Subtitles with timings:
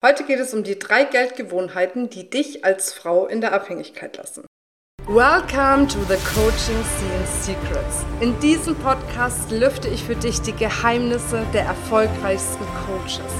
[0.00, 4.46] Heute geht es um die drei Geldgewohnheiten, die dich als Frau in der Abhängigkeit lassen.
[5.08, 8.04] Welcome to the Coaching Scene Secrets.
[8.20, 13.32] In diesem Podcast lüfte ich für dich die Geheimnisse der erfolgreichsten Coaches,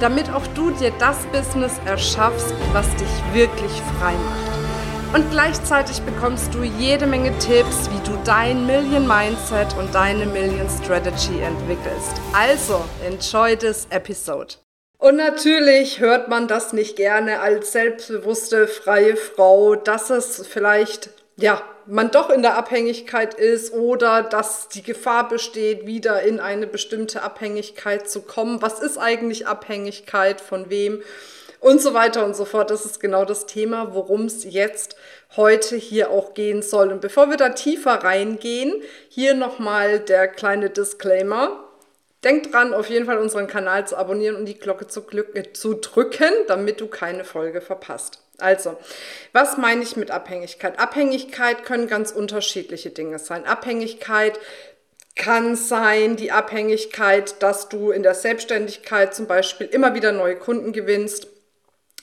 [0.00, 5.16] damit auch du dir das Business erschaffst, was dich wirklich frei macht.
[5.16, 10.68] Und gleichzeitig bekommst du jede Menge Tipps, wie du dein Million Mindset und deine Million
[10.68, 12.20] Strategy entwickelst.
[12.34, 14.56] Also, enjoy this episode.
[15.02, 21.60] Und natürlich hört man das nicht gerne als selbstbewusste, freie Frau, dass es vielleicht, ja,
[21.86, 27.22] man doch in der Abhängigkeit ist oder dass die Gefahr besteht, wieder in eine bestimmte
[27.22, 28.62] Abhängigkeit zu kommen.
[28.62, 30.40] Was ist eigentlich Abhängigkeit?
[30.40, 31.02] Von wem?
[31.58, 32.70] Und so weiter und so fort.
[32.70, 34.94] Das ist genau das Thema, worum es jetzt
[35.36, 36.92] heute hier auch gehen soll.
[36.92, 41.61] Und bevor wir da tiefer reingehen, hier nochmal der kleine Disclaimer.
[42.24, 45.04] Denk dran, auf jeden Fall unseren Kanal zu abonnieren und die Glocke zu,
[45.34, 48.20] äh, zu drücken, damit du keine Folge verpasst.
[48.38, 48.76] Also,
[49.32, 50.78] was meine ich mit Abhängigkeit?
[50.78, 53.44] Abhängigkeit können ganz unterschiedliche Dinge sein.
[53.44, 54.38] Abhängigkeit
[55.14, 60.72] kann sein die Abhängigkeit, dass du in der Selbstständigkeit zum Beispiel immer wieder neue Kunden
[60.72, 61.28] gewinnst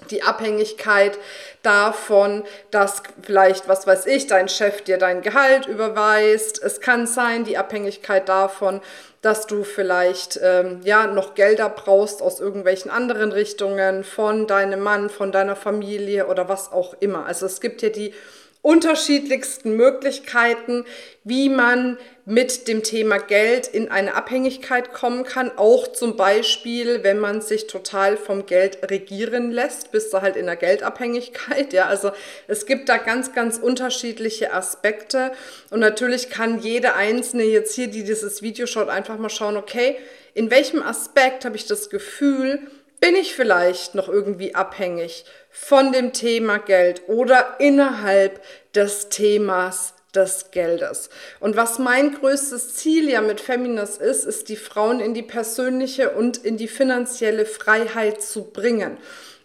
[0.09, 1.17] die Abhängigkeit
[1.61, 6.61] davon, dass vielleicht, was weiß ich, dein Chef dir dein Gehalt überweist.
[6.63, 8.81] Es kann sein, die Abhängigkeit davon,
[9.21, 15.09] dass du vielleicht ähm, ja noch Gelder brauchst aus irgendwelchen anderen Richtungen von deinem Mann,
[15.09, 17.25] von deiner Familie oder was auch immer.
[17.25, 18.13] Also es gibt ja die
[18.61, 20.85] unterschiedlichsten Möglichkeiten,
[21.23, 25.51] wie man mit dem Thema Geld in eine Abhängigkeit kommen kann.
[25.57, 30.45] Auch zum Beispiel, wenn man sich total vom Geld regieren lässt, bist du halt in
[30.45, 31.73] der Geldabhängigkeit.
[31.79, 32.11] Ja, also
[32.47, 35.31] es gibt da ganz, ganz unterschiedliche Aspekte.
[35.69, 39.97] Und natürlich kann jede einzelne jetzt hier, die dieses Video schaut, einfach mal schauen, okay,
[40.33, 42.59] in welchem Aspekt habe ich das Gefühl,
[42.99, 48.41] bin ich vielleicht noch irgendwie abhängig von dem Thema Geld oder innerhalb
[48.73, 51.09] des Themas des Geldes.
[51.39, 56.11] Und was mein größtes Ziel ja mit Feminas ist, ist die Frauen in die persönliche
[56.11, 58.97] und in die finanzielle Freiheit zu bringen.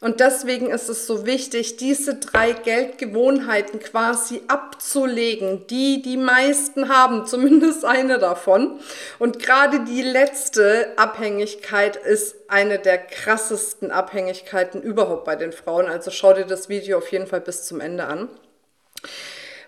[0.05, 7.25] Und deswegen ist es so wichtig, diese drei Geldgewohnheiten quasi abzulegen, die die meisten haben,
[7.27, 8.81] zumindest eine davon.
[9.19, 15.87] Und gerade die letzte Abhängigkeit ist eine der krassesten Abhängigkeiten überhaupt bei den Frauen.
[15.87, 18.29] Also schau dir das Video auf jeden Fall bis zum Ende an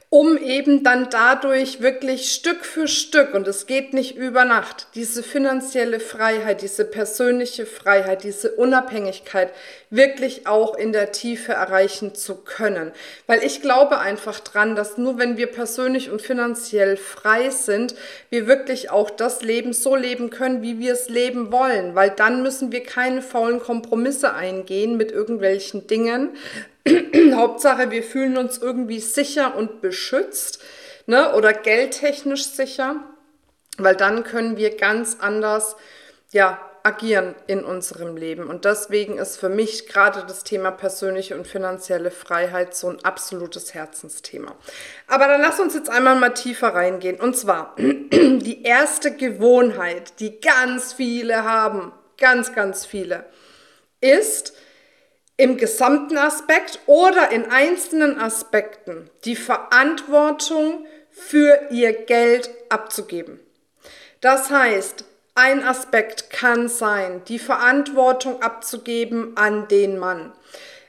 [0.08, 5.22] um eben dann dadurch wirklich Stück für Stück, und es geht nicht über Nacht, diese
[5.22, 9.52] finanzielle Freiheit, diese persönliche Freiheit, diese Unabhängigkeit
[9.90, 12.92] wirklich auch in der Tiefe erreichen zu können.
[13.26, 17.94] Weil ich glaube einfach dran, dass nur wenn wir persönlich und finanziell frei sind,
[18.30, 21.94] wir wirklich auch das Leben so leben können, wie wir es leben wollen.
[21.94, 26.30] Weil dann müssen wir keine faulen Kompromisse eingehen mit irgendwelchen Dingen,
[27.34, 30.62] Hauptsache, wir fühlen uns irgendwie sicher und beschützt
[31.06, 31.34] ne?
[31.34, 32.96] oder geldtechnisch sicher,
[33.78, 35.76] weil dann können wir ganz anders
[36.32, 38.48] ja, agieren in unserem Leben.
[38.48, 43.74] Und deswegen ist für mich gerade das Thema persönliche und finanzielle Freiheit so ein absolutes
[43.74, 44.54] Herzensthema.
[45.08, 47.18] Aber dann lass uns jetzt einmal mal tiefer reingehen.
[47.18, 53.24] Und zwar die erste Gewohnheit, die ganz viele haben, ganz, ganz viele,
[54.00, 54.52] ist,
[55.36, 63.40] im gesamten Aspekt oder in einzelnen Aspekten die Verantwortung für ihr Geld abzugeben.
[64.20, 65.04] Das heißt,
[65.34, 70.32] ein Aspekt kann sein, die Verantwortung abzugeben an den Mann.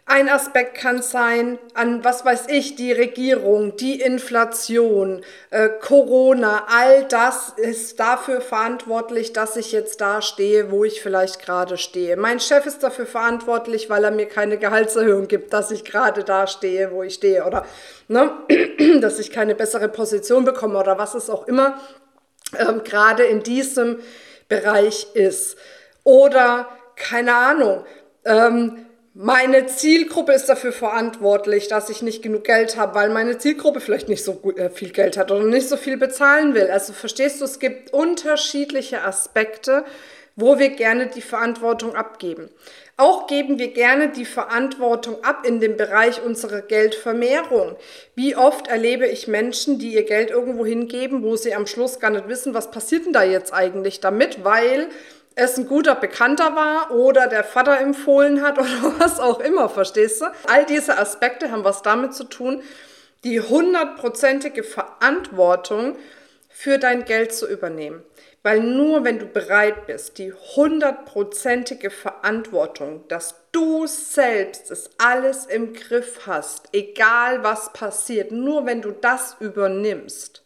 [0.09, 7.03] Ein Aspekt kann sein, an was weiß ich, die Regierung, die Inflation, äh, Corona, all
[7.03, 12.15] das ist dafür verantwortlich, dass ich jetzt da stehe, wo ich vielleicht gerade stehe.
[12.15, 16.47] Mein Chef ist dafür verantwortlich, weil er mir keine Gehaltserhöhung gibt, dass ich gerade da
[16.47, 17.65] stehe, wo ich stehe oder
[18.07, 18.31] ne,
[19.01, 21.81] dass ich keine bessere Position bekomme oder was es auch immer
[22.57, 23.99] ähm, gerade in diesem
[24.47, 25.57] Bereich ist.
[26.05, 27.85] Oder keine Ahnung.
[28.23, 28.86] Ähm,
[29.19, 34.09] meine Zielgruppe ist dafür verantwortlich, dass ich nicht genug Geld habe, weil meine Zielgruppe vielleicht
[34.09, 36.69] nicht so äh, viel Geld hat oder nicht so viel bezahlen will.
[36.69, 39.85] Also verstehst du, es gibt unterschiedliche Aspekte,
[40.35, 42.51] wo wir gerne die Verantwortung abgeben.
[42.95, 47.75] Auch geben wir gerne die Verantwortung ab in dem Bereich unserer Geldvermehrung.
[48.13, 52.11] Wie oft erlebe ich Menschen, die ihr Geld irgendwo hingeben, wo sie am Schluss gar
[52.11, 54.89] nicht wissen, was passiert denn da jetzt eigentlich damit, weil
[55.37, 60.21] es ein guter Bekannter war oder der Vater empfohlen hat oder was auch immer, verstehst
[60.21, 60.25] du?
[60.47, 62.63] All diese Aspekte haben was damit zu tun,
[63.23, 65.95] die hundertprozentige Verantwortung
[66.49, 68.03] für dein Geld zu übernehmen.
[68.41, 75.73] Weil nur wenn du bereit bist, die hundertprozentige Verantwortung, dass du selbst es alles im
[75.73, 80.43] Griff hast, egal was passiert, nur wenn du das übernimmst,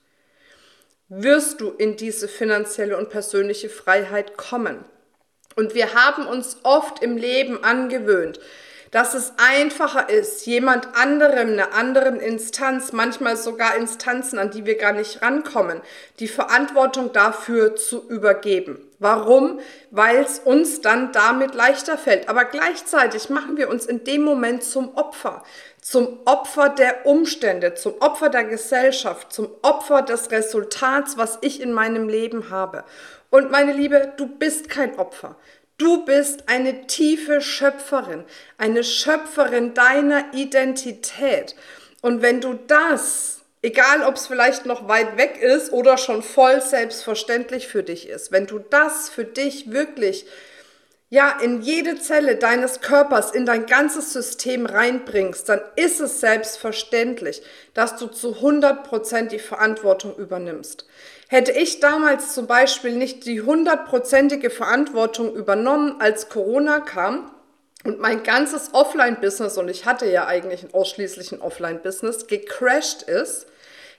[1.14, 4.86] wirst du in diese finanzielle und persönliche Freiheit kommen.
[5.58, 8.40] Und wir haben uns oft im Leben angewöhnt,
[8.92, 14.78] dass es einfacher ist, jemand anderem, einer anderen Instanz, manchmal sogar Instanzen, an die wir
[14.78, 15.82] gar nicht rankommen,
[16.20, 18.86] die Verantwortung dafür zu übergeben.
[19.00, 19.60] Warum?
[19.90, 22.30] Weil es uns dann damit leichter fällt.
[22.30, 25.44] Aber gleichzeitig machen wir uns in dem Moment zum Opfer.
[25.82, 31.74] Zum Opfer der Umstände, zum Opfer der Gesellschaft, zum Opfer des Resultats, was ich in
[31.74, 32.84] meinem Leben habe.
[33.32, 35.36] Und meine Liebe, du bist kein Opfer.
[35.82, 38.24] Du bist eine tiefe Schöpferin,
[38.60, 41.56] eine Schöpferin deiner Identität.
[42.04, 46.62] Und wenn du das, egal ob es vielleicht noch weit weg ist oder schon voll
[46.62, 50.28] selbstverständlich für dich ist, wenn du das für dich wirklich
[51.10, 57.42] ja, in jede Zelle deines Körpers, in dein ganzes System reinbringst, dann ist es selbstverständlich,
[57.74, 60.86] dass du zu 100 Prozent die Verantwortung übernimmst.
[61.32, 67.32] Hätte ich damals zum Beispiel nicht die hundertprozentige Verantwortung übernommen, als Corona kam
[67.86, 73.48] und mein ganzes Offline-Business, und ich hatte ja eigentlich ein ausschließlichen Offline-Business, gecrashed ist,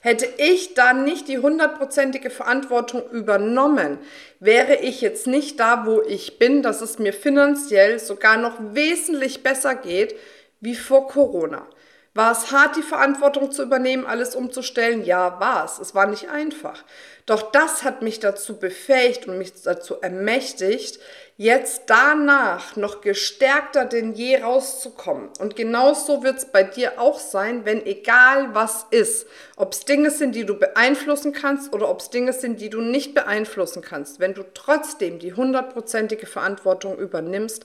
[0.00, 3.98] Hätte ich da nicht die hundertprozentige Verantwortung übernommen,
[4.40, 9.44] wäre ich jetzt nicht da, wo ich bin, dass es mir finanziell sogar noch wesentlich
[9.44, 10.16] besser geht
[10.60, 11.68] wie vor Corona.
[12.14, 15.02] War es hart, die Verantwortung zu übernehmen, alles umzustellen?
[15.02, 15.78] Ja, war es.
[15.78, 16.84] Es war nicht einfach.
[17.24, 20.98] Doch das hat mich dazu befähigt und mich dazu ermächtigt,
[21.38, 25.30] jetzt danach noch gestärkter denn je rauszukommen.
[25.38, 29.26] Und genauso wird es bei dir auch sein, wenn egal was ist,
[29.56, 32.82] ob es Dinge sind, die du beeinflussen kannst oder ob es Dinge sind, die du
[32.82, 37.64] nicht beeinflussen kannst, wenn du trotzdem die hundertprozentige Verantwortung übernimmst,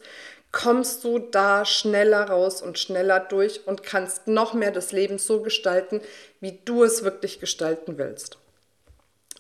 [0.52, 5.42] kommst du da schneller raus und schneller durch und kannst noch mehr das Leben so
[5.42, 6.02] gestalten,
[6.40, 8.38] wie du es wirklich gestalten willst.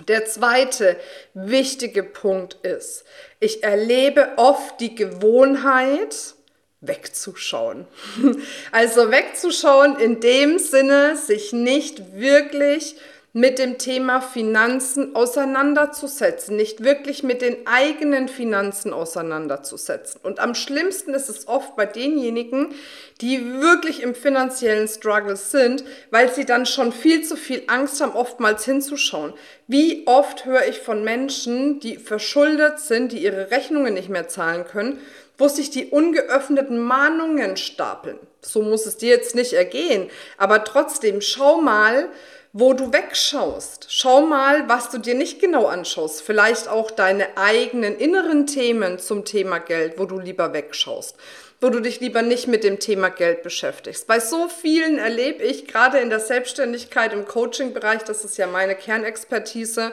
[0.07, 0.95] Der zweite
[1.33, 3.03] wichtige Punkt ist,
[3.39, 6.35] ich erlebe oft die Gewohnheit,
[6.81, 7.87] wegzuschauen.
[8.71, 12.95] Also wegzuschauen in dem Sinne, sich nicht wirklich
[13.37, 20.19] mit dem Thema Finanzen auseinanderzusetzen, nicht wirklich mit den eigenen Finanzen auseinanderzusetzen.
[20.23, 22.73] Und am schlimmsten ist es oft bei denjenigen,
[23.21, 28.13] die wirklich im finanziellen Struggle sind, weil sie dann schon viel zu viel Angst haben,
[28.13, 29.35] oftmals hinzuschauen.
[29.67, 34.65] Wie oft höre ich von Menschen, die verschuldet sind, die ihre Rechnungen nicht mehr zahlen
[34.65, 34.99] können,
[35.37, 38.17] wo sich die ungeöffneten Mahnungen stapeln.
[38.41, 40.09] So muss es dir jetzt nicht ergehen,
[40.39, 42.09] aber trotzdem schau mal,
[42.59, 43.85] wo du wegschaust.
[43.89, 46.23] Schau mal, was du dir nicht genau anschaust.
[46.23, 51.15] Vielleicht auch deine eigenen inneren Themen zum Thema Geld, wo du lieber wegschaust
[51.59, 54.05] wo du dich lieber nicht mit dem Thema Geld beschäftigst.
[54.05, 58.75] Bei so vielen erlebe ich gerade in der Selbstständigkeit im Coaching-Bereich, das ist ja meine
[58.75, 59.91] Kernexpertise,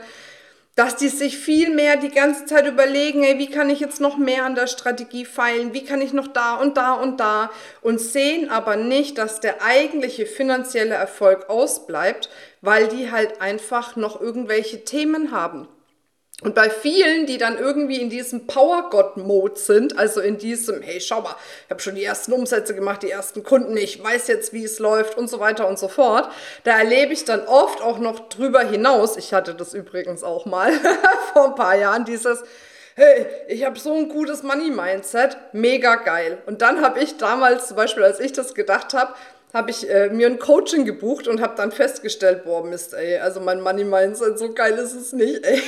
[0.75, 4.17] dass die sich viel mehr die ganze Zeit überlegen, ey, wie kann ich jetzt noch
[4.17, 7.51] mehr an der Strategie feilen, wie kann ich noch da und da und da
[7.81, 12.29] und sehen aber nicht, dass der eigentliche finanzielle Erfolg ausbleibt,
[12.61, 15.69] weil die halt einfach noch irgendwelche Themen haben.
[16.43, 21.21] Und bei vielen, die dann irgendwie in diesem Power-God-Mode sind, also in diesem, hey, schau
[21.21, 24.65] mal, ich habe schon die ersten Umsätze gemacht, die ersten Kunden, ich weiß jetzt, wie
[24.65, 26.29] es läuft und so weiter und so fort,
[26.65, 30.73] da erlebe ich dann oft auch noch drüber hinaus, ich hatte das übrigens auch mal
[31.33, 32.43] vor ein paar Jahren, dieses,
[32.97, 36.39] hey, ich habe so ein gutes Money-Mindset, mega geil.
[36.47, 39.15] Und dann habe ich damals, zum Beispiel, als ich das gedacht habe,
[39.55, 43.39] habe ich äh, mir ein Coaching gebucht und habe dann festgestellt, boah, Mist, ey, also
[43.39, 45.63] mein Money Mindset, so geil ist es nicht, ey.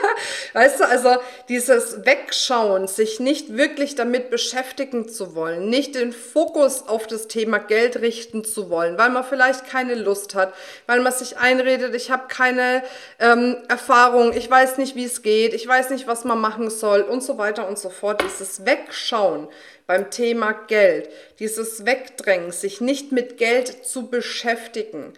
[0.52, 1.16] weißt du, also
[1.48, 7.58] dieses Wegschauen, sich nicht wirklich damit beschäftigen zu wollen, nicht den Fokus auf das Thema
[7.58, 10.54] Geld richten zu wollen, weil man vielleicht keine Lust hat,
[10.86, 12.84] weil man sich einredet, ich habe keine
[13.18, 17.00] ähm, Erfahrung, ich weiß nicht, wie es geht, ich weiß nicht, was man machen soll
[17.00, 18.22] und so weiter und so fort.
[18.22, 19.48] Dieses Wegschauen
[19.86, 21.08] beim Thema Geld,
[21.38, 25.12] dieses Wegdrängen, sich nicht mit Geld zu beschäftigen,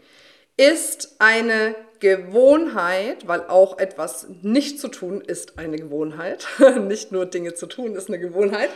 [0.57, 6.47] ist eine Gewohnheit, weil auch etwas nicht zu tun ist eine Gewohnheit,
[6.81, 8.71] nicht nur Dinge zu tun ist eine Gewohnheit,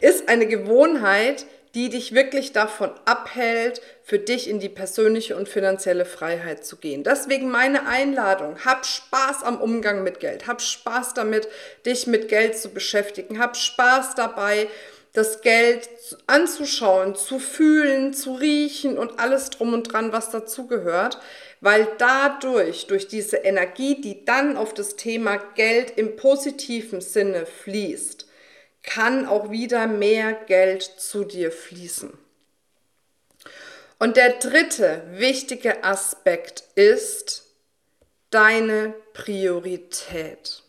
[0.00, 6.06] ist eine Gewohnheit, die dich wirklich davon abhält, für dich in die persönliche und finanzielle
[6.06, 7.04] Freiheit zu gehen.
[7.04, 11.48] Deswegen meine Einladung, hab Spaß am Umgang mit Geld, hab Spaß damit,
[11.84, 14.68] dich mit Geld zu beschäftigen, hab Spaß dabei,
[15.16, 15.88] das Geld
[16.26, 21.18] anzuschauen, zu fühlen, zu riechen und alles drum und dran, was dazugehört,
[21.62, 28.26] weil dadurch, durch diese Energie, die dann auf das Thema Geld im positiven Sinne fließt,
[28.82, 32.12] kann auch wieder mehr Geld zu dir fließen.
[33.98, 37.46] Und der dritte wichtige Aspekt ist
[38.28, 40.62] deine Priorität.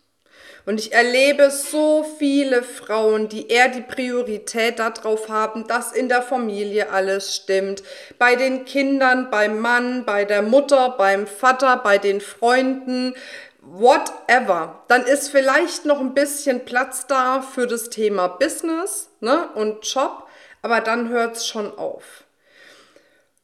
[0.67, 6.21] Und ich erlebe so viele Frauen, die eher die Priorität darauf haben, dass in der
[6.21, 7.83] Familie alles stimmt.
[8.19, 13.15] Bei den Kindern, beim Mann, bei der Mutter, beim Vater, bei den Freunden,
[13.61, 14.83] whatever.
[14.89, 20.27] Dann ist vielleicht noch ein bisschen Platz da für das Thema Business ne, und Job,
[20.63, 22.25] aber dann hört es schon auf.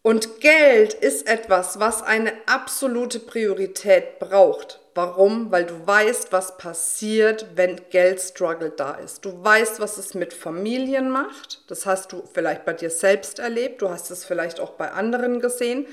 [0.01, 4.82] Und Geld ist etwas, was eine absolute Priorität braucht.
[4.96, 5.52] Warum?
[5.52, 9.26] Weil du weißt, was passiert, wenn Geldstruggle da ist.
[9.26, 11.62] Du weißt, was es mit Familien macht.
[11.68, 13.82] Das hast du vielleicht bei dir selbst erlebt.
[13.82, 15.88] Du hast es vielleicht auch bei anderen gesehen.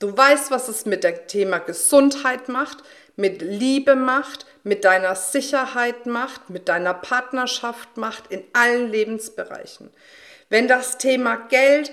[0.00, 2.78] Du weißt, was es mit dem Thema Gesundheit macht,
[3.16, 9.90] mit Liebe macht, mit deiner Sicherheit macht, mit deiner Partnerschaft macht, in allen Lebensbereichen.
[10.48, 11.92] Wenn das Thema Geld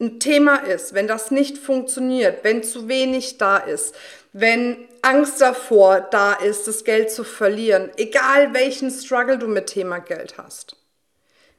[0.00, 3.94] ein Thema ist, wenn das nicht funktioniert, wenn zu wenig da ist,
[4.32, 9.98] wenn Angst davor da ist, das Geld zu verlieren, egal welchen Struggle du mit Thema
[9.98, 10.76] Geld hast.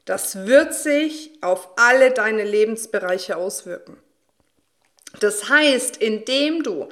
[0.04, 3.96] Das wird sich auf alle deine Lebensbereiche auswirken.
[5.20, 6.88] Das heißt, indem du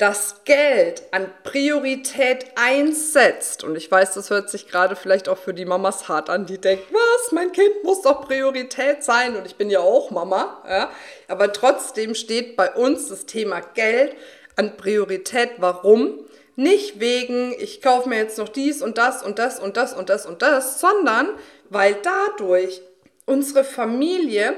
[0.00, 5.52] das Geld an Priorität einsetzt, und ich weiß, das hört sich gerade vielleicht auch für
[5.52, 9.56] die Mamas hart an, die denken, was, mein Kind muss doch Priorität sein und ich
[9.56, 10.90] bin ja auch Mama, ja?
[11.28, 14.16] aber trotzdem steht bei uns das Thema Geld
[14.56, 15.50] an Priorität.
[15.58, 16.18] Warum?
[16.56, 20.08] Nicht wegen, ich kaufe mir jetzt noch dies und das und das und das und
[20.08, 21.28] das und das, sondern
[21.68, 22.80] weil dadurch
[23.26, 24.54] unsere Familie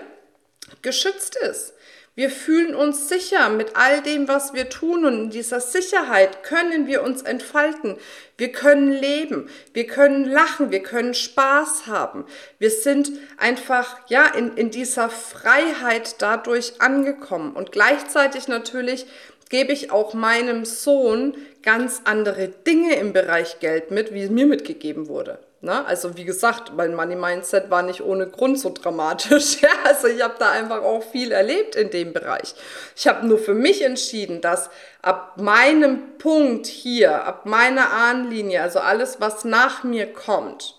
[0.82, 1.74] geschützt ist.
[2.14, 6.86] Wir fühlen uns sicher mit all dem, was wir tun und in dieser Sicherheit können
[6.86, 7.96] wir uns entfalten.
[8.36, 12.26] Wir können leben, wir können lachen, wir können Spaß haben.
[12.58, 19.06] Wir sind einfach ja in, in dieser Freiheit dadurch angekommen und gleichzeitig natürlich
[19.48, 24.46] gebe ich auch meinem Sohn ganz andere Dinge im Bereich Geld mit, wie es mir
[24.46, 25.38] mitgegeben wurde.
[25.62, 25.86] Ne?
[25.86, 29.58] Also wie gesagt, mein Money Mindset war nicht ohne Grund so dramatisch.
[29.62, 32.54] Ja, also ich habe da einfach auch viel erlebt in dem Bereich.
[32.96, 34.70] Ich habe nur für mich entschieden, dass
[35.02, 40.76] ab meinem Punkt hier, ab meiner Ahnenlinie, also alles, was nach mir kommt,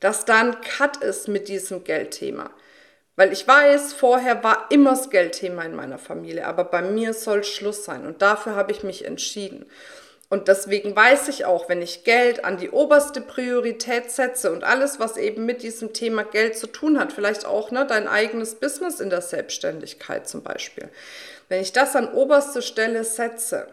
[0.00, 2.50] dass dann Cut ist mit diesem Geldthema.
[3.14, 7.44] Weil ich weiß, vorher war immer das Geldthema in meiner Familie, aber bei mir soll
[7.44, 9.66] Schluss sein und dafür habe ich mich entschieden.
[10.34, 14.98] Und deswegen weiß ich auch, wenn ich Geld an die oberste Priorität setze und alles,
[14.98, 18.98] was eben mit diesem Thema Geld zu tun hat, vielleicht auch ne, dein eigenes Business
[18.98, 20.88] in der Selbstständigkeit zum Beispiel,
[21.48, 23.68] wenn ich das an oberste Stelle setze,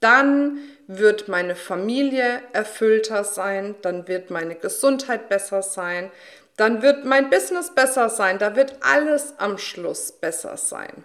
[0.00, 6.10] dann wird meine Familie erfüllter sein, dann wird meine Gesundheit besser sein,
[6.58, 11.04] dann wird mein Business besser sein, da wird alles am Schluss besser sein.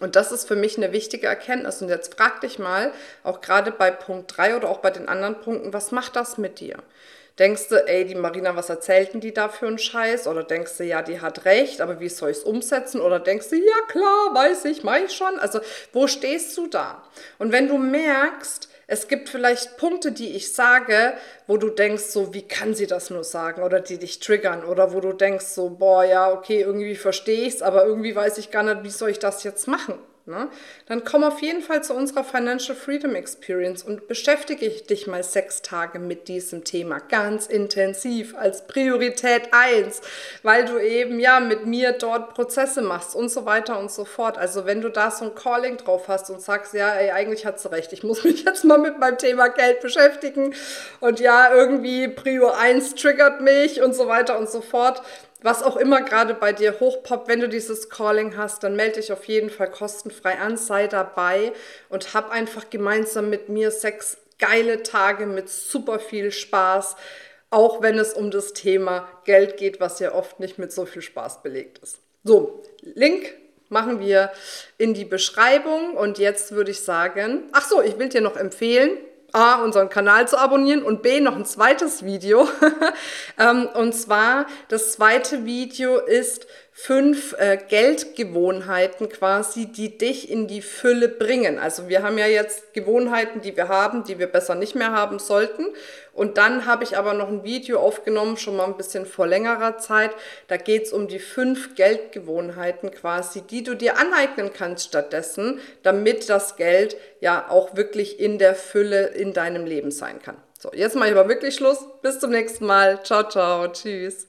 [0.00, 1.82] Und das ist für mich eine wichtige Erkenntnis.
[1.82, 2.92] Und jetzt frag dich mal,
[3.24, 6.60] auch gerade bei Punkt 3 oder auch bei den anderen Punkten, was macht das mit
[6.60, 6.76] dir?
[7.38, 10.26] Denkst du, ey, die Marina, was erzählten die da für einen Scheiß?
[10.26, 13.00] Oder denkst du, ja, die hat recht, aber wie soll ich es umsetzen?
[13.00, 15.38] Oder denkst du, ja klar, weiß ich, mach ich schon.
[15.38, 15.60] Also,
[15.92, 17.02] wo stehst du da?
[17.38, 21.12] Und wenn du merkst, es gibt vielleicht Punkte, die ich sage,
[21.46, 23.62] wo du denkst, so, wie kann sie das nur sagen?
[23.62, 24.64] Oder die dich triggern.
[24.64, 28.38] Oder wo du denkst, so, boah, ja, okay, irgendwie verstehe ich es, aber irgendwie weiß
[28.38, 29.98] ich gar nicht, wie soll ich das jetzt machen?
[30.28, 30.50] Ne?
[30.86, 35.62] Dann komm auf jeden Fall zu unserer Financial Freedom Experience und beschäftige dich mal sechs
[35.62, 40.02] Tage mit diesem Thema ganz intensiv als Priorität eins,
[40.42, 44.36] weil du eben ja mit mir dort Prozesse machst und so weiter und so fort.
[44.36, 47.58] Also wenn du da so ein Calling drauf hast und sagst, ja, ey, eigentlich hat
[47.58, 50.54] sie recht, ich muss mich jetzt mal mit meinem Thema Geld beschäftigen
[51.00, 55.00] und ja, irgendwie Prio 1 triggert mich und so weiter und so fort,
[55.42, 59.12] was auch immer gerade bei dir hochpoppt, wenn du dieses Calling hast, dann melde dich
[59.12, 61.52] auf jeden Fall kostenfrei an, sei dabei
[61.88, 66.96] und hab einfach gemeinsam mit mir sechs geile Tage mit super viel Spaß,
[67.50, 71.02] auch wenn es um das Thema Geld geht, was ja oft nicht mit so viel
[71.02, 71.98] Spaß belegt ist.
[72.24, 73.34] So, Link
[73.68, 74.32] machen wir
[74.76, 78.98] in die Beschreibung und jetzt würde ich sagen, ach so, ich will dir noch empfehlen,
[79.32, 82.48] A, unseren Kanal zu abonnieren und B, noch ein zweites Video.
[83.40, 86.48] Ähm, und zwar, das zweite Video ist
[86.80, 91.58] fünf äh, Geldgewohnheiten quasi, die dich in die Fülle bringen.
[91.58, 95.18] Also wir haben ja jetzt Gewohnheiten, die wir haben, die wir besser nicht mehr haben
[95.18, 95.66] sollten.
[96.12, 99.78] Und dann habe ich aber noch ein Video aufgenommen, schon mal ein bisschen vor längerer
[99.78, 100.12] Zeit.
[100.46, 106.28] Da geht es um die fünf Geldgewohnheiten quasi, die du dir aneignen kannst stattdessen, damit
[106.28, 110.36] das Geld ja auch wirklich in der Fülle in deinem Leben sein kann.
[110.56, 111.84] So, jetzt mache ich aber wirklich Schluss.
[112.02, 113.02] Bis zum nächsten Mal.
[113.02, 113.66] Ciao, ciao.
[113.66, 114.28] Tschüss.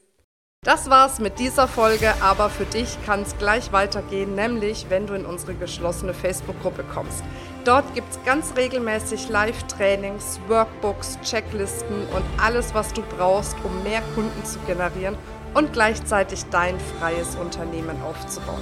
[0.66, 5.14] Das war's mit dieser Folge, aber für dich kann es gleich weitergehen, nämlich wenn du
[5.14, 7.24] in unsere geschlossene Facebook-Gruppe kommst.
[7.64, 14.02] Dort gibt es ganz regelmäßig Live-Trainings, Workbooks, Checklisten und alles, was du brauchst, um mehr
[14.16, 15.18] Kunden zu generieren
[15.54, 18.62] und gleichzeitig dein freies Unternehmen aufzubauen.